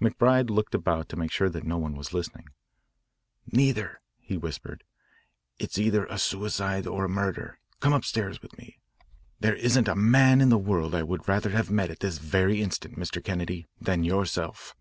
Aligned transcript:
McBride 0.00 0.50
looked 0.50 0.72
about 0.72 1.08
to 1.08 1.16
make 1.16 1.32
sure 1.32 1.48
that 1.48 1.64
no 1.64 1.76
one 1.78 1.96
was 1.96 2.12
listening. 2.14 2.46
"Neither," 3.50 4.00
he 4.20 4.36
whispered. 4.38 4.84
"It's 5.58 5.78
either 5.78 6.06
a 6.06 6.16
suicide 6.16 6.86
or 6.86 7.06
a 7.06 7.08
murder. 7.08 7.58
Come 7.80 7.92
upstairs 7.92 8.40
with 8.40 8.56
me. 8.56 8.78
There 9.40 9.56
isn't 9.56 9.88
a 9.88 9.96
man 9.96 10.40
in 10.40 10.48
the 10.50 10.58
world 10.58 10.94
I 10.94 11.02
would 11.02 11.26
rather 11.26 11.50
have 11.50 11.72
met 11.72 11.90
at 11.90 11.98
this 11.98 12.18
very 12.18 12.62
instant, 12.62 12.96
Mr. 12.96 13.20
Kennedy, 13.20 13.66
than 13.80 14.04
yourself." 14.04 14.76